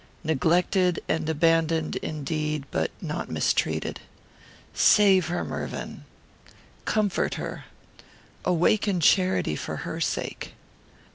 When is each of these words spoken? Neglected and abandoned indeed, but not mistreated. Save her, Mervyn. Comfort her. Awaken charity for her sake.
Neglected 0.23 0.99
and 1.07 1.29
abandoned 1.29 1.97
indeed, 1.97 2.65
but 2.71 2.89
not 3.01 3.29
mistreated. 3.29 3.99
Save 4.73 5.27
her, 5.27 5.45
Mervyn. 5.45 6.05
Comfort 6.85 7.35
her. 7.35 7.65
Awaken 8.43 8.99
charity 8.99 9.55
for 9.55 9.75
her 9.85 10.01
sake. 10.01 10.53